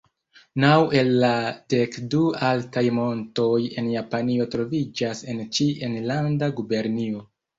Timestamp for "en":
3.81-3.91, 5.35-5.45